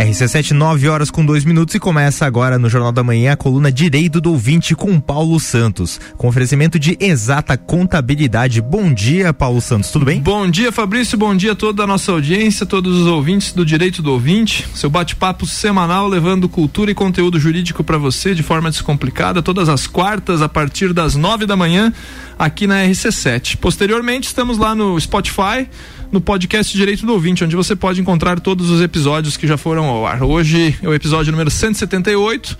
[0.00, 3.70] RC7, 9 horas com 2 minutos e começa agora no Jornal da Manhã a coluna
[3.70, 8.62] Direito do Ouvinte com Paulo Santos, com oferecimento de exata contabilidade.
[8.62, 10.18] Bom dia, Paulo Santos, tudo bem?
[10.22, 14.00] Bom dia, Fabrício, bom dia a toda a nossa audiência, todos os ouvintes do Direito
[14.00, 14.66] do Ouvinte.
[14.74, 19.86] Seu bate-papo semanal levando cultura e conteúdo jurídico para você de forma descomplicada, todas as
[19.86, 21.92] quartas a partir das 9 da manhã
[22.38, 23.58] aqui na RC7.
[23.58, 25.68] Posteriormente, estamos lá no Spotify
[26.10, 29.84] no podcast Direito do Ouvinte, onde você pode encontrar todos os episódios que já foram
[29.84, 30.22] ao ar.
[30.22, 32.58] Hoje é o episódio número 178.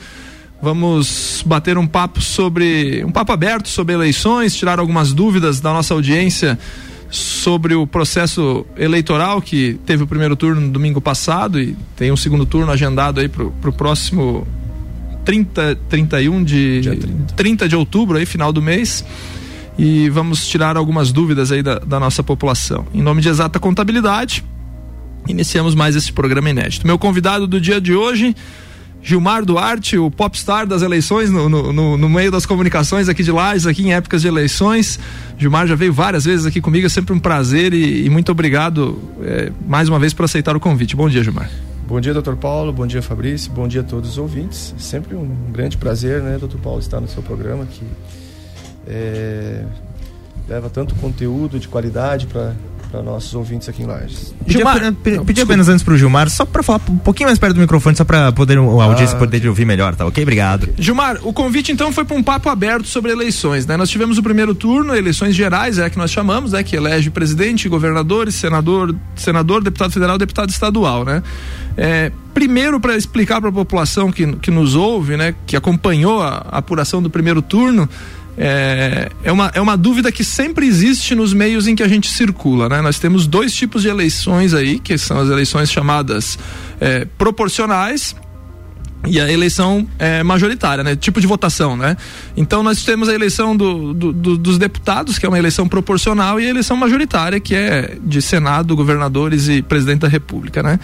[0.62, 3.04] Vamos bater um papo sobre.
[3.04, 6.58] um papo aberto sobre eleições, tirar algumas dúvidas da nossa audiência
[7.10, 12.16] sobre o processo eleitoral que teve o primeiro turno no domingo passado e tem um
[12.16, 14.46] segundo turno agendado aí para o próximo
[15.24, 17.34] 30, 31 de 30.
[17.34, 19.04] 30 de outubro aí, final do mês
[19.82, 22.84] e vamos tirar algumas dúvidas aí da, da nossa população.
[22.92, 24.44] Em nome de Exata Contabilidade,
[25.26, 26.86] iniciamos mais esse programa inédito.
[26.86, 28.36] Meu convidado do dia de hoje,
[29.02, 33.66] Gilmar Duarte, o popstar das eleições no, no, no, meio das comunicações aqui de Lages,
[33.66, 35.00] aqui em épocas de eleições.
[35.38, 38.98] Gilmar já veio várias vezes aqui comigo, é sempre um prazer e, e muito obrigado
[39.22, 40.94] é, mais uma vez por aceitar o convite.
[40.94, 41.50] Bom dia, Gilmar.
[41.88, 42.70] Bom dia, doutor Paulo.
[42.70, 43.50] Bom dia, Fabrício.
[43.50, 44.74] Bom dia a todos os ouvintes.
[44.76, 47.86] Sempre um grande prazer, né, doutor Paulo, estar no seu programa aqui
[48.90, 49.64] é,
[50.48, 52.54] leva tanto conteúdo de qualidade para
[52.90, 54.34] para nossos ouvintes aqui em Lages.
[54.46, 54.92] Gilmar,
[55.24, 58.04] pedi apenas antes pro Gilmar, só para falar um pouquinho mais perto do microfone, só
[58.04, 60.22] para poder a audiência ah, poder ouvir melhor, tá ok?
[60.22, 60.68] Obrigado.
[60.76, 63.76] Gilmar, o convite então foi para um papo aberto sobre eleições, né?
[63.76, 66.64] Nós tivemos o primeiro turno, eleições gerais, é que nós chamamos, né?
[66.64, 71.22] Que elege presidente, governadores, senador, senador, deputado federal, deputado estadual, né?
[71.76, 75.34] É, primeiro para explicar para a população que, que nos ouve, né?
[75.46, 77.88] Que acompanhou a, a apuração do primeiro turno,
[78.42, 82.08] é, é, uma, é uma dúvida que sempre existe nos meios em que a gente
[82.08, 82.80] circula, né?
[82.80, 86.38] Nós temos dois tipos de eleições aí, que são as eleições chamadas
[86.80, 88.16] é, proporcionais
[89.06, 90.96] e a eleição é, majoritária, né?
[90.96, 91.98] Tipo de votação, né?
[92.34, 96.40] Então nós temos a eleição do, do, do, dos deputados, que é uma eleição proporcional,
[96.40, 100.80] e a eleição majoritária, que é de Senado, governadores e presidente da República, né?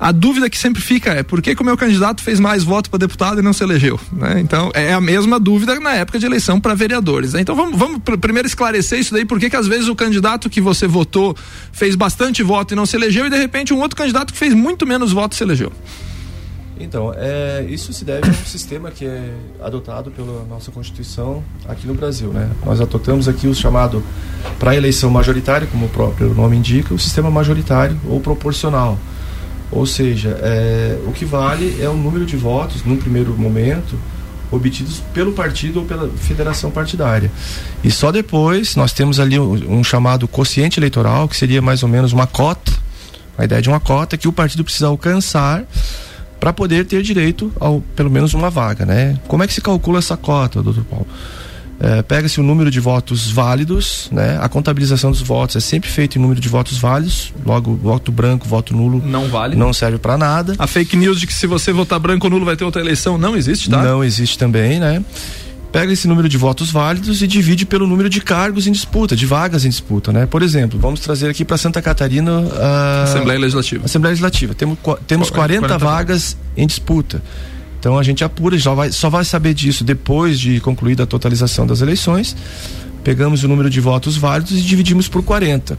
[0.00, 2.88] A dúvida que sempre fica é por que, que o meu candidato fez mais votos
[2.88, 4.00] para deputado e não se elegeu?
[4.10, 4.40] Né?
[4.40, 7.34] Então, é a mesma dúvida na época de eleição para vereadores.
[7.34, 7.42] Né?
[7.42, 10.58] Então, vamos, vamos primeiro esclarecer isso daí, por que, que às vezes o candidato que
[10.58, 11.36] você votou
[11.70, 14.54] fez bastante voto e não se elegeu, e de repente um outro candidato que fez
[14.54, 15.70] muito menos votos se elegeu.
[16.78, 21.86] Então, é, isso se deve a um sistema que é adotado pela nossa Constituição aqui
[21.86, 22.30] no Brasil.
[22.32, 22.48] Né?
[22.64, 24.02] Nós adotamos aqui o chamado,
[24.58, 28.98] para eleição majoritária, como o próprio nome indica, o sistema majoritário ou proporcional.
[29.72, 33.96] Ou seja, é, o que vale é o número de votos, num primeiro momento,
[34.50, 37.30] obtidos pelo partido ou pela federação partidária.
[37.84, 41.88] E só depois nós temos ali um, um chamado quociente eleitoral, que seria mais ou
[41.88, 42.72] menos uma cota,
[43.38, 45.64] a ideia de uma cota que o partido precisa alcançar
[46.40, 49.18] para poder ter direito ao pelo menos uma vaga, né?
[49.28, 51.06] Como é que se calcula essa cota, doutor Paulo?
[51.82, 54.38] É, pega-se o número de votos válidos, né?
[54.42, 57.32] A contabilização dos votos é sempre feita em número de votos válidos.
[57.44, 60.54] Logo, voto branco, voto nulo não vale, não serve para nada.
[60.58, 63.16] A fake news de que se você votar branco ou nulo vai ter outra eleição
[63.16, 63.82] não existe, tá?
[63.82, 65.02] Não existe também, né?
[65.72, 69.24] Pega esse número de votos válidos e divide pelo número de cargos em disputa, de
[69.24, 70.26] vagas em disputa, né?
[70.26, 73.86] Por exemplo, vamos trazer aqui para Santa Catarina a Assembleia Legislativa.
[73.86, 74.54] Assembleia Legislativa.
[74.54, 74.76] Temos,
[75.06, 77.22] temos 40, 40 vagas em disputa.
[77.80, 81.66] Então a gente apura, só vai, só vai saber disso depois de concluída a totalização
[81.66, 82.36] das eleições.
[83.02, 85.78] Pegamos o número de votos válidos e dividimos por 40.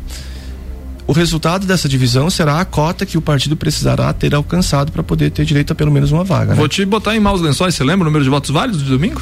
[1.06, 5.30] O resultado dessa divisão será a cota que o partido precisará ter alcançado para poder
[5.30, 6.56] ter direito a pelo menos uma vaga.
[6.56, 6.70] Vou né?
[6.70, 9.22] te botar em maus lençóis, você lembra o número de votos válidos de domingo?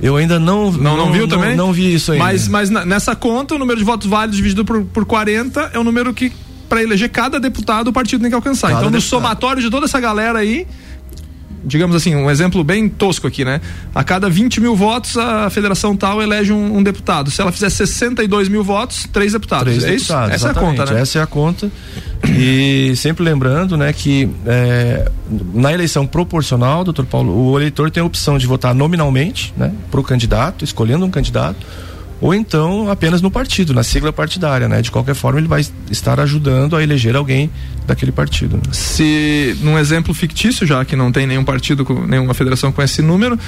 [0.00, 0.72] Eu ainda não.
[0.72, 1.56] Não, não, não viu também?
[1.56, 2.24] Não, vi isso ainda.
[2.24, 5.84] Mas, mas nessa conta, o número de votos válidos dividido por, por 40 é o
[5.84, 6.32] número que,
[6.68, 8.68] para eleger cada deputado, o partido tem que alcançar.
[8.68, 9.10] Cada então, no deputado.
[9.10, 10.66] somatório de toda essa galera aí,
[11.64, 13.60] digamos assim, um exemplo bem tosco aqui, né?
[13.94, 17.30] A cada 20 mil votos, a federação tal elege um, um deputado.
[17.30, 19.64] Se ela fizer 62 mil votos, três deputados.
[19.64, 20.46] Três é deputados, isso?
[20.46, 21.00] Essa é a conta, né?
[21.00, 21.70] Essa é a conta.
[22.28, 25.10] E sempre lembrando, né, que é,
[25.52, 30.00] na eleição proporcional, doutor Paulo, o eleitor tem a opção de votar nominalmente, né, para
[30.00, 31.66] o candidato, escolhendo um candidato
[32.24, 34.80] ou então apenas no partido, na sigla partidária, né?
[34.80, 35.60] De qualquer forma, ele vai
[35.90, 37.50] estar ajudando a eleger alguém
[37.86, 38.56] daquele partido.
[38.56, 38.62] Né?
[38.72, 43.38] Se, num exemplo fictício, já que não tem nenhum partido, nenhuma federação com esse número,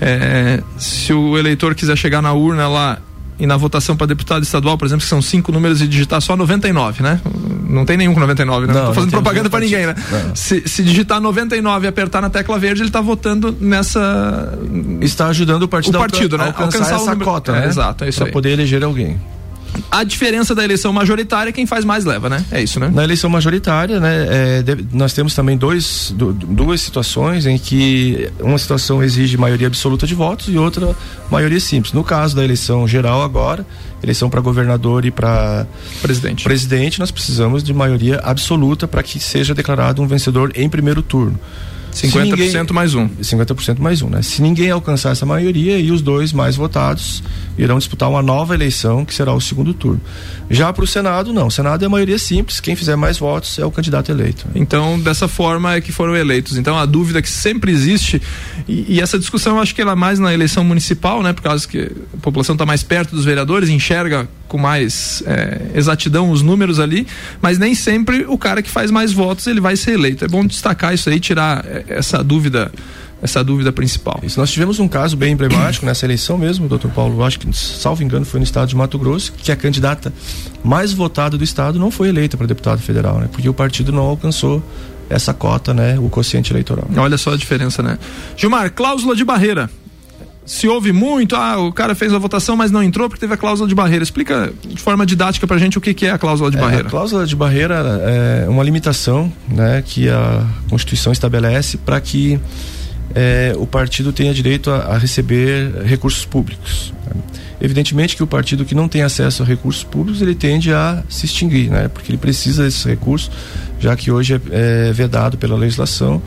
[0.00, 2.98] é, se o eleitor quiser chegar na urna lá
[3.42, 6.36] e na votação para deputado estadual, por exemplo, que são cinco números e digitar só
[6.36, 7.20] 99, né?
[7.68, 8.72] Não tem nenhum com 99, né?
[8.72, 9.96] Não, não tô fazendo propaganda para ninguém, né?
[10.32, 14.56] Se, se, digitar 99 e apertar na tecla verde, ele está votando nessa.
[15.00, 16.44] Está ajudando o partido, o partido, né?
[16.44, 17.24] alcançar, alcançar essa número...
[17.24, 17.66] cota, é, né?
[17.66, 19.20] Exato, é isso Para poder eleger alguém.
[19.90, 22.44] A diferença da eleição majoritária, quem faz mais leva, né?
[22.50, 22.90] É isso, né?
[22.92, 28.58] Na eleição majoritária, né, é, nós temos também dois, do, duas situações em que uma
[28.58, 30.94] situação exige maioria absoluta de votos e outra
[31.30, 31.92] maioria simples.
[31.92, 33.66] No caso da eleição geral agora,
[34.02, 35.66] eleição para governador e para
[36.00, 36.44] presidente.
[36.44, 41.38] presidente, nós precisamos de maioria absoluta para que seja declarado um vencedor em primeiro turno.
[41.92, 43.08] 50% ninguém, mais um.
[43.08, 44.22] 50% mais um, né?
[44.22, 47.22] Se ninguém alcançar essa maioria e os dois mais votados
[47.58, 50.00] irão disputar uma nova eleição que será o segundo turno.
[50.50, 51.48] Já para o Senado, não.
[51.48, 54.46] O Senado é a maioria simples, quem fizer mais votos é o candidato eleito.
[54.54, 56.56] Então, dessa forma é que foram eleitos.
[56.56, 58.20] Então, a dúvida que sempre existe,
[58.66, 61.34] e, e essa discussão eu acho que ela é mais na eleição municipal, né?
[61.34, 66.30] Por causa que a população está mais perto dos vereadores, enxerga com mais é, exatidão
[66.30, 67.06] os números ali,
[67.40, 70.26] mas nem sempre o cara que faz mais votos ele vai ser eleito.
[70.26, 72.70] É bom destacar isso aí, tirar é, essa dúvida
[73.22, 74.20] essa dúvida principal.
[74.24, 78.02] Isso, nós tivemos um caso bem emblemático nessa eleição mesmo, doutor Paulo, acho que, salvo
[78.02, 80.12] engano, foi no estado de Mato Grosso, que a candidata
[80.64, 83.28] mais votada do estado não foi eleita para deputado federal, né?
[83.30, 84.60] Porque o partido não alcançou
[85.08, 85.96] essa cota, né?
[86.00, 86.84] O quociente eleitoral.
[86.96, 87.96] Olha só a diferença, né?
[88.36, 89.70] Gilmar, cláusula de barreira
[90.44, 93.36] se ouve muito, ah, o cara fez a votação, mas não entrou porque teve a
[93.36, 94.02] cláusula de barreira.
[94.02, 96.88] Explica de forma didática pra gente o que, que é a cláusula de é, barreira.
[96.88, 97.74] A cláusula de barreira
[98.04, 102.40] é uma limitação né, que a Constituição estabelece para que
[103.14, 106.92] é, o partido tenha direito a, a receber recursos públicos.
[107.60, 111.26] Evidentemente que o partido que não tem acesso a recursos públicos, ele tende a se
[111.26, 111.86] extinguir, né?
[111.86, 113.30] Porque ele precisa desses recursos,
[113.78, 116.20] já que hoje é, é vedado pela legislação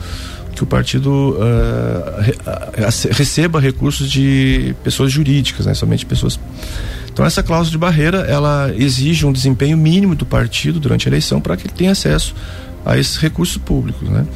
[0.56, 5.74] que o partido uh, receba recursos de pessoas jurídicas, né?
[5.74, 6.40] somente pessoas.
[7.12, 11.40] Então essa cláusula de barreira ela exige um desempenho mínimo do partido durante a eleição
[11.40, 12.34] para que ele tenha acesso
[12.84, 14.26] a esses recursos públicos, né?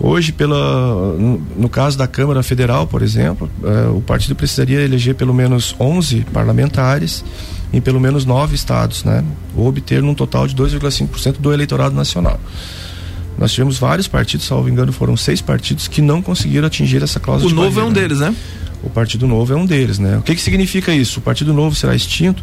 [0.00, 1.14] Hoje, pela,
[1.56, 6.26] no, caso da Câmara Federal, por exemplo, uh, o partido precisaria eleger pelo menos 11
[6.32, 7.24] parlamentares
[7.72, 9.24] em pelo menos nove estados, né?
[9.56, 12.40] Ou obter num total de 2,5% do eleitorado nacional.
[13.38, 17.50] Nós tivemos vários partidos, salvo engano, foram seis partidos que não conseguiram atingir essa cláusula.
[17.50, 18.34] O novo barreira, é um deles, né?
[18.82, 20.18] O Partido Novo é um deles, né?
[20.18, 21.20] O que, que significa isso?
[21.20, 22.42] O Partido Novo será extinto?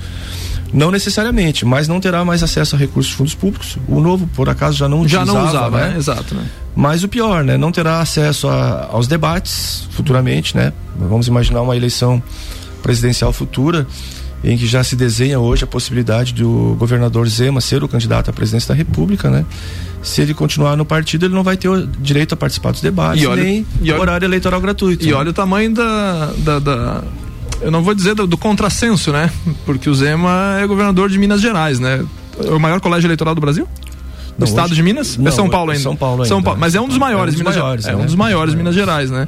[0.72, 3.78] Não necessariamente, mas não terá mais acesso a recursos de fundos públicos.
[3.88, 5.90] O Novo, por acaso, já não já não usava, né?
[5.90, 5.98] né?
[5.98, 6.46] Exato, né?
[6.76, 7.58] Mas o pior, né?
[7.58, 10.72] Não terá acesso a, aos debates futuramente, né?
[10.96, 12.22] Vamos imaginar uma eleição
[12.82, 13.86] presidencial futura
[14.44, 18.34] em que já se desenha hoje a possibilidade do governador Zema ser o candidato à
[18.34, 19.46] presidência da República, né?
[20.02, 21.70] Se ele continuar no partido, ele não vai ter
[22.00, 25.06] direito a participar dos debates, olha, nem olha, horário eleitoral gratuito.
[25.06, 25.14] E né?
[25.14, 27.04] olha o tamanho da, da, da
[27.62, 29.30] eu não vou dizer do, do, contrassenso, né?
[29.66, 32.06] Porque o Zema é governador de Minas Gerais, né?
[32.42, 33.68] É o maior colégio eleitoral do Brasil?
[34.38, 35.18] Do estado hoje, de Minas?
[35.18, 35.84] Não, é São Paulo ainda.
[35.84, 36.30] São Paulo ainda.
[36.30, 37.98] São Paulo, mas é um dos maiores, é um dos Minas maiores, Gerais.
[37.98, 39.28] É, é um dos maiores Minas Gerais, né?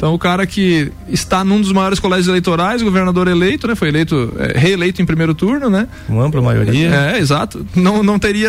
[0.00, 3.74] Então o cara que está num dos maiores colégios eleitorais, governador eleito, né?
[3.74, 5.86] Foi eleito, é, reeleito em primeiro turno, né?
[6.06, 6.88] Com ampla maioria.
[6.88, 7.66] É, é, exato.
[7.76, 8.48] Não, não teria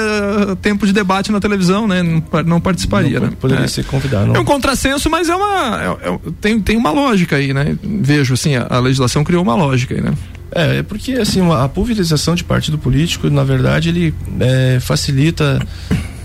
[0.62, 2.02] tempo de debate na televisão, né?
[2.02, 3.34] Não, não participaria, não, né?
[3.38, 3.68] Poderia é.
[3.68, 4.28] ser convidado.
[4.28, 4.36] Não.
[4.38, 5.98] É um contrassenso, mas é uma.
[6.02, 7.76] É, é, tem, tem uma lógica aí, né?
[7.84, 10.14] Vejo assim, a, a legislação criou uma lógica aí, né?
[10.56, 15.60] É, é porque assim, a pulverização de partido político, na verdade, ele é, facilita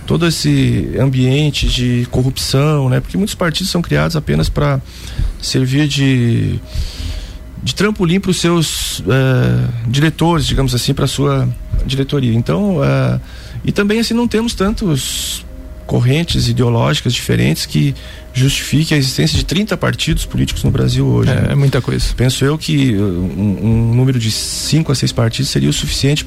[0.06, 3.00] todo esse ambiente de corrupção, né?
[3.00, 4.80] Porque muitos partidos são criados apenas para
[5.40, 6.60] servir de
[7.62, 9.04] de trampolim para os seus uh,
[9.88, 11.48] diretores, digamos assim, para a sua
[11.84, 12.32] diretoria.
[12.32, 13.20] Então, uh,
[13.64, 15.44] e também assim não temos tantos
[15.84, 17.94] correntes ideológicas diferentes que
[18.32, 21.30] justifique a existência de 30 partidos políticos no Brasil hoje.
[21.30, 21.48] É, né?
[21.52, 22.06] é muita coisa.
[22.16, 26.24] Penso eu que uh, um, um número de 5 a 6 partidos seria o suficiente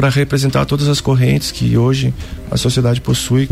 [0.00, 2.14] para representar todas as correntes que hoje
[2.50, 3.50] a sociedade possui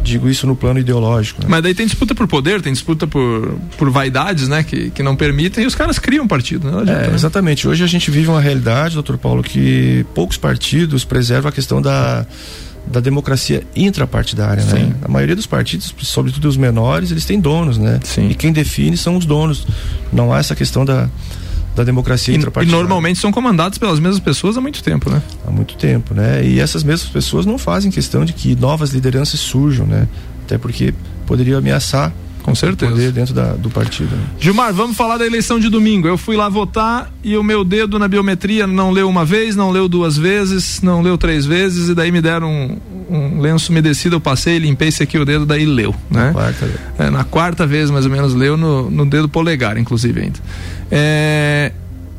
[0.00, 1.42] digo isso no plano ideológico.
[1.42, 1.48] Né?
[1.50, 4.62] Mas daí tem disputa por poder, tem disputa por, por vaidades, né?
[4.62, 6.70] Que, que não permitem e os caras criam partido.
[6.70, 6.82] Né?
[6.82, 7.66] Adianta, é, exatamente.
[7.66, 12.24] Hoje a gente vive uma realidade, doutor Paulo, que poucos partidos preservam a questão da
[12.86, 14.70] da democracia intrapartidária, né?
[14.70, 14.84] Sim.
[14.84, 14.94] né?
[15.02, 18.00] A maioria dos partidos, sobretudo os menores, eles têm donos, né?
[18.04, 18.30] Sim.
[18.30, 19.66] E quem define são os donos.
[20.10, 21.10] Não há essa questão da,
[21.74, 22.38] da democracia e.
[22.62, 25.22] E normalmente são comandados pelas mesmas pessoas há muito tempo, né?
[25.46, 26.44] Há muito tempo, né?
[26.44, 30.08] E essas mesmas pessoas não fazem questão de que novas lideranças surjam, né?
[30.44, 30.94] Até porque
[31.26, 32.12] poderiam ameaçar
[32.48, 32.92] com certeza.
[32.92, 34.14] Poder dentro da, do partido.
[34.14, 34.22] Né?
[34.40, 36.08] Gilmar, vamos falar da eleição de domingo.
[36.08, 39.70] Eu fui lá votar e o meu dedo na biometria não leu uma vez, não
[39.70, 44.16] leu duas vezes, não leu três vezes e daí me deram um, um lenço umedecido,
[44.16, 46.26] eu passei, limpei esse aqui o dedo, daí leu, né?
[46.26, 46.80] Na quarta vez.
[46.98, 50.38] É, na quarta vez, mais ou menos, leu no, no dedo polegar, inclusive ainda.
[50.90, 51.72] É,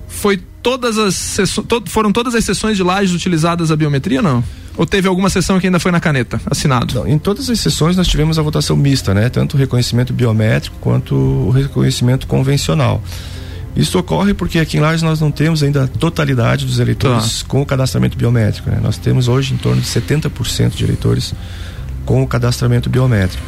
[0.07, 4.43] foi todas as to, foram todas as sessões de lajes utilizadas a biometria, não?
[4.79, 6.95] Ou teve alguma sessão que ainda foi na caneta, assinado?
[6.95, 9.27] Não, em todas as sessões nós tivemos a votação mista, né?
[9.27, 13.03] Tanto o reconhecimento biométrico quanto o reconhecimento convencional.
[13.75, 17.49] Isso ocorre porque aqui em Lages nós não temos ainda a totalidade dos eleitores tá.
[17.49, 18.69] com o cadastramento biométrico.
[18.69, 18.79] Né?
[18.81, 21.33] Nós temos hoje em torno de 70% de eleitores
[22.05, 23.43] com o cadastramento biométrico.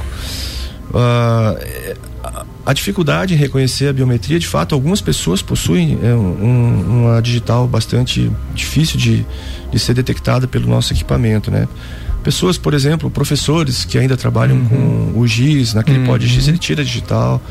[0.90, 7.22] Uh, a dificuldade em reconhecer a biometria, de fato, algumas pessoas possuem é, um, uma
[7.22, 9.26] digital bastante difícil de,
[9.72, 11.68] de ser detectada pelo nosso equipamento, né?
[12.24, 15.12] Pessoas, por exemplo, professores que ainda trabalham uhum.
[15.14, 16.06] com o GIS, naquele uhum.
[16.06, 17.42] pod GIS, ele tira digital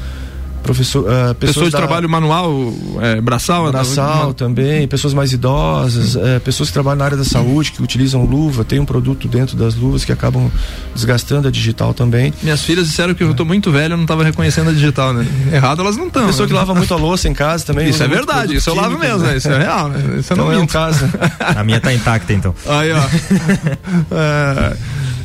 [0.63, 5.33] professor, uh, pessoas, pessoas de da, trabalho manual, é, braçal, braçal da, também, pessoas mais
[5.33, 9.29] idosas, é, pessoas que trabalham na área da saúde que utilizam luva, tem um produto
[9.29, 10.51] dentro das luvas que acabam
[10.95, 12.33] desgastando a digital também.
[12.43, 15.27] Minhas filhas disseram que eu estou muito velho, eu não estava reconhecendo a digital, né?
[15.53, 16.27] Errado elas não estão.
[16.27, 16.49] Pessoa né?
[16.49, 17.89] que lava muito a louça em casa também.
[17.89, 19.37] Isso é verdade, isso eu lavo mesmo, né?
[19.37, 19.99] Isso é real, né?
[20.19, 21.09] Isso então não é um caso.
[21.41, 22.55] a minha tá intacta então.
[22.67, 23.01] Aí, ó.
[24.13, 24.77] é...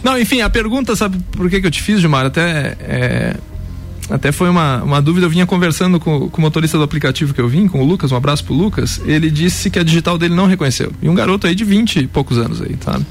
[0.04, 2.28] Não, enfim, a pergunta, sabe por que, que eu te fiz, Gilmar?
[2.28, 3.36] Até é,
[4.10, 7.42] até foi uma, uma dúvida, eu vinha conversando com, com o motorista do aplicativo que
[7.42, 10.36] eu vim, com o Lucas, um abraço pro Lucas, ele disse que a digital dele
[10.36, 10.92] não reconheceu.
[11.02, 13.06] E um garoto aí de 20 e poucos anos aí, sabe?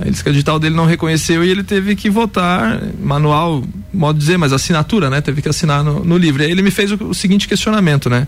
[0.00, 4.18] Ele disse que a digital dele não reconheceu e ele teve que votar, manual, modo
[4.18, 5.20] de dizer, mas assinatura, né?
[5.20, 6.42] Teve que assinar no, no livro.
[6.42, 8.26] Aí ele me fez o, o, seguinte questionamento, né?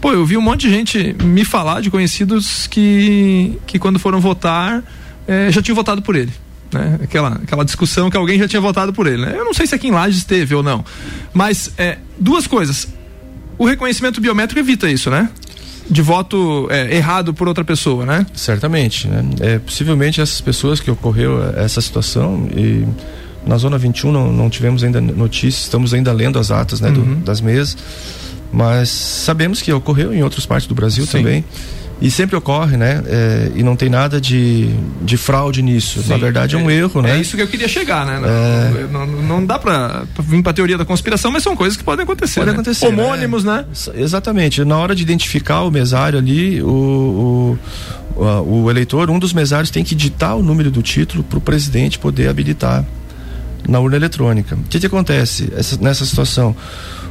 [0.00, 4.18] Pô, eu vi um monte de gente me falar de conhecidos que, que quando foram
[4.18, 4.82] votar,
[5.28, 6.32] eh, já tinham votado por ele
[6.72, 6.98] né?
[7.02, 9.34] Aquela, aquela discussão que alguém já tinha votado por ele, né?
[9.36, 10.84] Eu não sei se aqui em Lages teve ou não,
[11.32, 12.88] mas é, duas coisas.
[13.58, 15.28] O reconhecimento biométrico evita isso, né?
[15.88, 18.24] De voto é, errado por outra pessoa, né?
[18.34, 19.24] Certamente, né?
[19.40, 22.86] É, possivelmente essas pessoas que ocorreu essa situação e
[23.44, 27.16] na zona 21 não, não tivemos ainda notícias, estamos ainda lendo as atas, né, uhum.
[27.16, 27.76] do, das mesas,
[28.52, 31.18] mas sabemos que ocorreu em outras partes do Brasil Sim.
[31.18, 31.44] também.
[32.00, 33.02] E sempre ocorre, né?
[33.06, 34.70] É, e não tem nada de,
[35.02, 36.02] de fraude nisso.
[36.02, 37.16] Sim, Na verdade, é, um erro, né?
[37.16, 38.20] É isso que eu queria chegar, né?
[38.24, 38.86] É...
[38.90, 42.40] Não, não, dá para vir para teoria da conspiração, mas são coisas que podem acontecer.
[42.40, 42.52] Pode né?
[42.54, 42.86] acontecer.
[42.86, 43.66] Homônimos, né?
[43.68, 43.92] né?
[43.96, 44.64] Exatamente.
[44.64, 47.58] Na hora de identificar o mesário ali, o,
[48.16, 51.40] o, o eleitor, um dos mesários tem que ditar o número do título para o
[51.40, 52.82] presidente poder habilitar
[53.68, 54.54] na urna eletrônica.
[54.54, 56.56] O que, que acontece essa, nessa situação?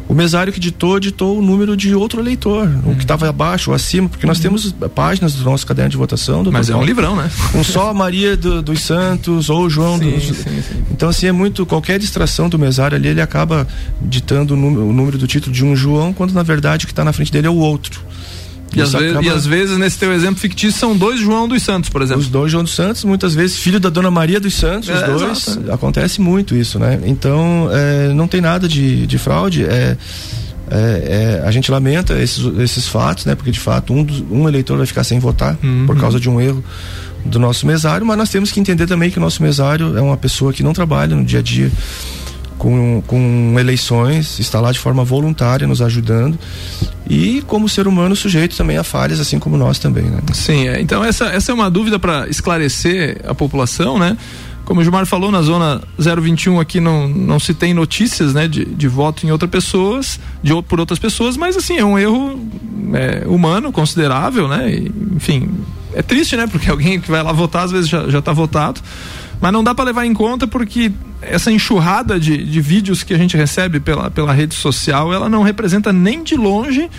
[0.09, 3.75] O mesário que ditou, ditou o número de outro eleitor, o que estava abaixo ou
[3.75, 4.43] acima, porque nós uhum.
[4.43, 6.43] temos páginas do nosso caderno de votação.
[6.51, 7.29] Mas é um livrão, né?
[7.53, 10.23] Um só Maria do, dos Santos ou João sim, dos.
[10.23, 10.83] Sim, sim.
[10.89, 11.63] Então, assim, é muito.
[11.63, 13.67] Qualquer distração do mesário ali, ele acaba
[14.01, 16.91] ditando o número, o número do título de um João, quando na verdade o que
[16.91, 18.01] está na frente dele é o outro.
[18.75, 19.25] E às, vezes, acaba...
[19.25, 22.21] e às, vezes, nesse teu exemplo fictício, são dois João dos Santos, por exemplo.
[22.21, 25.21] Os dois João dos Santos, muitas vezes filho da Dona Maria dos Santos, é, os
[25.21, 25.47] dois.
[25.47, 25.71] Exato.
[25.71, 26.99] Acontece muito isso, né?
[27.03, 29.63] Então, é, não tem nada de, de fraude.
[29.63, 29.97] É,
[30.71, 33.33] é, é, a gente lamenta esses, esses fatos, né?
[33.35, 35.85] Porque de fato um, um eleitor vai ficar sem votar uhum.
[35.87, 36.63] por causa de um erro
[37.25, 40.15] do nosso mesário, mas nós temos que entender também que o nosso mesário é uma
[40.15, 41.71] pessoa que não trabalha no dia a dia
[42.59, 46.37] com, com eleições, está lá de forma voluntária nos ajudando
[47.09, 50.19] e como ser humano sujeito também a falhas, assim como nós também, né?
[50.33, 54.15] Sim, é, então essa, essa é uma dúvida para esclarecer a população, né?
[54.65, 58.65] Como o Gilmar falou, na zona 021 aqui não, não se tem notícias né, de,
[58.65, 62.39] de voto em outras pessoas, de, por outras pessoas, mas assim, é um erro
[62.93, 64.71] é, humano considerável, né?
[64.71, 65.49] E, enfim,
[65.95, 66.45] é triste, né?
[66.45, 68.79] Porque alguém que vai lá votar, às vezes já está votado.
[69.41, 70.91] Mas não dá para levar em conta porque
[71.21, 75.43] essa enxurrada de, de vídeos que a gente recebe pela, pela rede social, ela não
[75.43, 76.89] representa nem de longe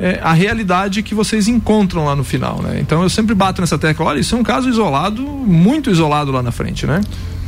[0.00, 2.78] é, a realidade que vocês encontram lá no final, né?
[2.80, 6.42] Então eu sempre bato nessa tecla, olha, isso é um caso isolado, muito isolado lá
[6.42, 7.00] na frente, né?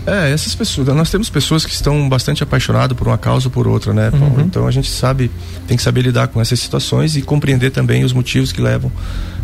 [0.06, 3.66] É, essas pessoas, nós temos pessoas que estão bastante apaixonadas por uma causa ou por
[3.66, 4.10] outra, né?
[4.10, 4.40] Uhum.
[4.40, 5.30] Então a gente sabe,
[5.66, 8.92] tem que saber lidar com essas situações e compreender também os motivos que levam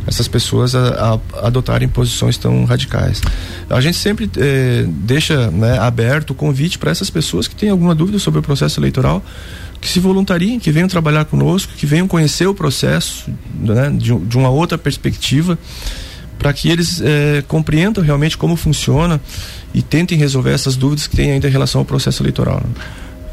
[0.07, 3.21] essas pessoas a, a adotarem posições tão radicais.
[3.69, 7.95] A gente sempre eh, deixa né, aberto o convite para essas pessoas que têm alguma
[7.95, 9.23] dúvida sobre o processo eleitoral
[9.81, 14.37] que se voluntariem, que venham trabalhar conosco, que venham conhecer o processo né, de, de
[14.37, 15.59] uma outra perspectiva,
[16.41, 19.21] para que eles eh, compreendam realmente como funciona
[19.75, 22.63] e tentem resolver essas dúvidas que têm ainda em relação ao processo eleitoral.
[22.65, 22.83] Né?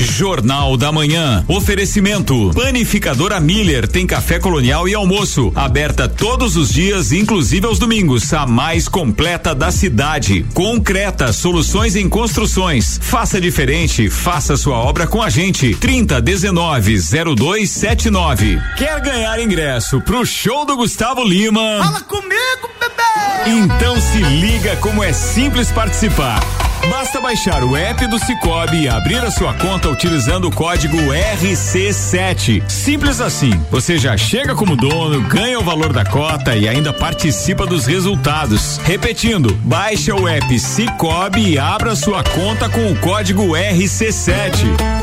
[0.00, 1.44] Jornal da Manhã.
[1.46, 2.50] Oferecimento.
[2.54, 5.52] Panificadora Miller tem café colonial e almoço.
[5.54, 8.32] Aberta todos os dias, inclusive aos domingos.
[8.32, 10.44] A mais completa da cidade.
[10.54, 12.98] Concreta, soluções em construções.
[13.02, 15.74] Faça diferente, faça sua obra com a gente.
[15.74, 16.98] 30 19
[17.36, 18.58] 0279.
[18.76, 21.80] Quer ganhar ingresso pro show do Gustavo Lima?
[21.84, 23.50] Fala comigo, bebê!
[23.50, 26.40] Então se liga como é simples participar.
[26.88, 32.68] Basta baixar o app do Cicobi e abrir a sua conta utilizando o código RC7.
[32.68, 33.52] Simples assim.
[33.70, 38.78] Você já chega como dono, ganha o valor da cota e ainda participa dos resultados.
[38.84, 45.00] Repetindo, baixa o app Cicobi e abra sua conta com o código RC7.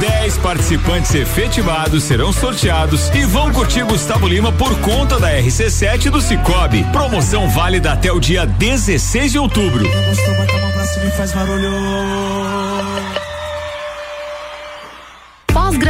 [0.00, 6.20] 10 participantes efetivados serão sorteados e vão curtir Gustavo Lima por conta da RC7 do
[6.20, 6.84] Cicobi.
[6.90, 9.84] Promoção válida até o dia 16 de outubro
[11.16, 12.61] faz barulho.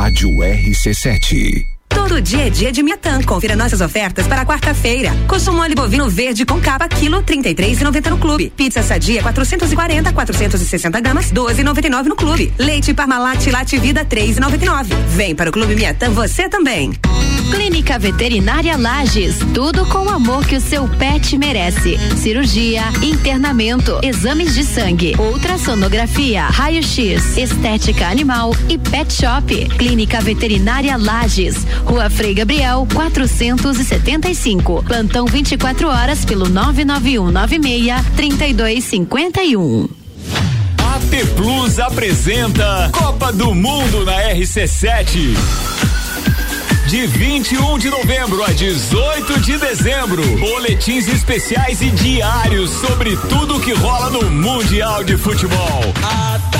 [0.00, 1.69] Rádio RC7.
[2.10, 3.22] Todo dia é dia de Miatã.
[3.22, 5.12] Confira nossas ofertas para quarta-feira.
[5.28, 8.52] Coxo mole bovino verde com capa, quilo, 33,90 no clube.
[8.56, 12.52] Pizza sadia, 440, 460 gramas, 12,99 no clube.
[12.58, 14.86] Leite Parmalat Late Vida, 3,99.
[15.10, 16.90] Vem para o Clube Miatã você também.
[17.52, 19.38] Clínica Veterinária Lages.
[19.52, 21.98] Tudo com o amor que o seu pet merece.
[22.16, 29.68] Cirurgia, internamento, exames de sangue, ultrassonografia, raio-x, estética animal e pet shop.
[29.76, 31.66] Clínica Veterinária Lages.
[31.84, 34.82] Rua Frei Gabriel, 475.
[34.84, 39.88] Plantão 24 horas pelo 99196 3251.
[40.78, 45.36] AT Plus apresenta Copa do Mundo na RC7.
[46.90, 53.72] De 21 de novembro a 18 de dezembro, boletins especiais e diários sobre tudo que
[53.72, 55.82] rola no Mundial de Futebol.
[56.02, 56.59] A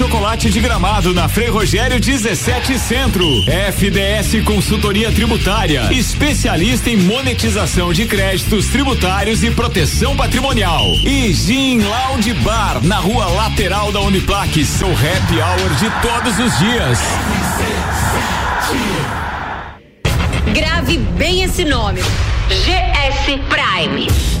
[0.49, 3.25] de gramado na Frei Rogério 17 Centro.
[3.71, 10.83] FDS Consultoria Tributária, especialista em monetização de créditos tributários e proteção patrimonial.
[11.05, 16.59] E Gin Lounge Bar, na rua lateral da Uniplaque, seu happy hour de todos os
[16.59, 16.99] dias.
[20.53, 22.01] Grave bem esse nome.
[22.49, 24.40] GS Prime.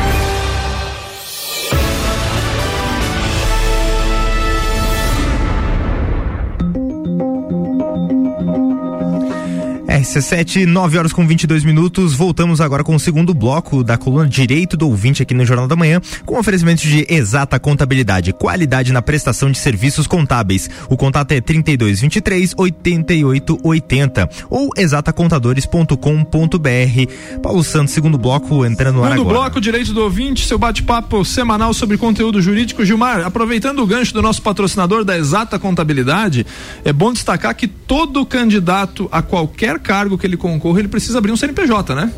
[10.01, 12.13] RC7, 9 horas com 22 minutos.
[12.13, 15.75] Voltamos agora com o segundo bloco da coluna Direito do Ouvinte aqui no Jornal da
[15.75, 20.69] Manhã, com oferecimento de exata contabilidade, qualidade na prestação de serviços contábeis.
[20.89, 27.39] O contato é 3223 8880 ou exatacontadores.com.br.
[27.41, 29.43] Paulo Santos, segundo bloco, entrando no ar Segundo agora.
[29.43, 32.83] bloco, Direito do Ouvinte, seu bate-papo semanal sobre conteúdo jurídico.
[32.83, 36.45] Gilmar, aproveitando o gancho do nosso patrocinador da Exata Contabilidade,
[36.83, 41.31] é bom destacar que todo candidato a qualquer cargo que ele concorra, ele precisa abrir
[41.31, 42.11] um CNPJ, né?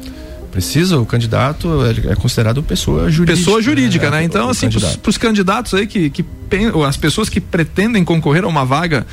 [0.51, 1.67] Precisa, o candidato
[2.07, 3.37] é é considerado pessoa jurídica.
[3.37, 4.19] Pessoa jurídica, né?
[4.19, 4.69] O- Então, o assim,
[5.01, 6.23] para os candidatos aí que, que
[6.87, 9.03] as pessoas que pretendem concorrer a uma vaga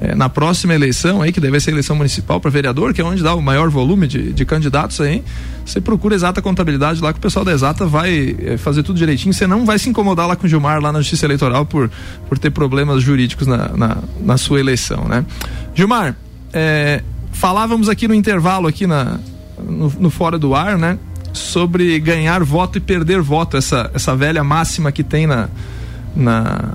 [0.00, 3.04] eh, na próxima eleição aí, que deve ser a eleição municipal para vereador, que é
[3.04, 5.24] onde dá o maior volume de, de candidatos aí,
[5.66, 9.34] você procura exata contabilidade lá que o pessoal da exata vai eh, fazer tudo direitinho.
[9.34, 11.90] Você não vai se incomodar lá com o Gilmar lá na Justiça Eleitoral por,
[12.28, 15.24] por ter problemas jurídicos na, na, na sua eleição, né?
[15.74, 16.14] Gilmar,
[16.52, 17.02] eh,
[17.34, 19.18] falávamos aqui no intervalo aqui na,
[19.62, 20.98] no, no fora do ar, né?
[21.32, 25.48] Sobre ganhar voto e perder voto, essa, essa velha máxima que tem na,
[26.14, 26.74] na,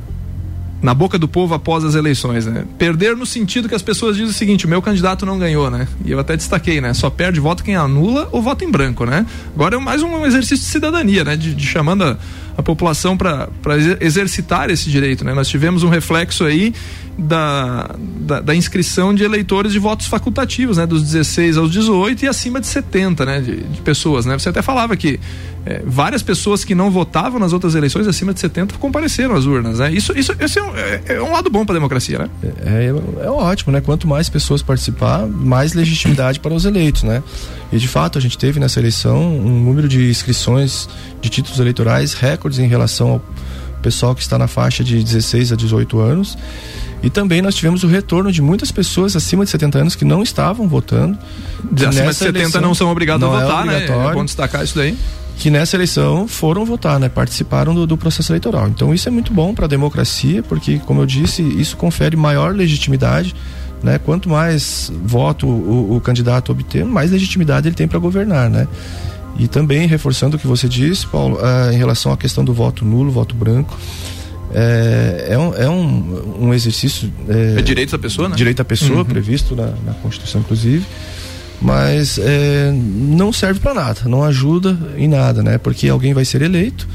[0.81, 2.65] na boca do povo após as eleições, né?
[2.77, 5.87] Perder no sentido que as pessoas dizem o seguinte, o meu candidato não ganhou, né?
[6.03, 6.93] E eu até destaquei, né?
[6.93, 9.25] Só perde voto quem anula ou vota em branco, né?
[9.55, 11.37] Agora é mais um exercício de cidadania, né?
[11.37, 12.17] De, de chamando a,
[12.59, 13.47] a população para
[14.01, 15.33] exercitar esse direito, né?
[15.33, 16.73] Nós tivemos um reflexo aí
[17.17, 20.85] da, da, da inscrição de eleitores de votos facultativos, né?
[20.85, 23.39] Dos 16 aos 18 e acima de 70, né?
[23.41, 24.37] De, de pessoas, né?
[24.37, 25.19] Você até falava que
[25.65, 29.79] eh, várias pessoas que não votavam nas outras eleições acima de 70 compareceram às urnas,
[29.79, 29.91] né?
[29.91, 32.29] Isso, isso esse é, um, é- é um lado bom para a democracia, né?
[32.65, 33.79] É, é ótimo, né?
[33.79, 37.23] Quanto mais pessoas participar, mais legitimidade para os eleitos, né?
[37.71, 40.89] E de fato a gente teve nessa eleição um número de inscrições
[41.21, 43.21] de títulos eleitorais recordes em relação ao
[43.81, 46.37] pessoal que está na faixa de 16 a 18 anos.
[47.01, 50.21] E também nós tivemos o retorno de muitas pessoas acima de 70 anos que não
[50.21, 51.17] estavam votando.
[51.71, 53.85] De acima de Nessa 70 eleição não são obrigados não a é votar, né?
[53.85, 54.97] É bom destacar isso daí.
[55.37, 57.07] que nessa eleição foram votar, né?
[57.07, 58.67] Participaram do, do processo eleitoral.
[58.67, 62.53] Então isso é muito bom para a democracia, porque, como eu disse, isso confere maior
[62.53, 63.33] legitimidade.
[63.83, 63.97] Né?
[63.97, 68.67] Quanto mais voto o, o candidato obter, mais legitimidade ele tem para governar, né?
[69.37, 72.83] E também reforçando o que você disse, Paulo, ah, em relação à questão do voto
[72.83, 73.77] nulo, voto branco,
[74.53, 77.09] é, é, um, é um, um exercício
[77.57, 78.35] É direito da pessoa, né?
[78.35, 79.05] direito da pessoa, Uhum.
[79.05, 80.85] previsto na, na Constituição, inclusive.
[81.61, 85.57] Mas é, não serve para nada, não ajuda em nada, né?
[85.57, 86.87] Porque alguém vai ser eleito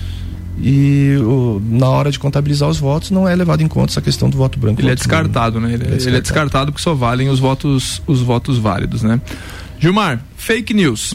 [0.60, 4.30] e o- na hora de contabilizar os votos não é levado em conta essa questão
[4.30, 4.80] do voto branco.
[4.80, 5.72] Ele é descartado, né?
[5.72, 6.22] Ele, Ele é ele é descartado.
[6.22, 9.20] descartado porque só valem os votos, os votos válidos, né?
[9.78, 11.14] Gilmar, fake news.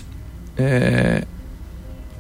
[0.57, 1.25] É,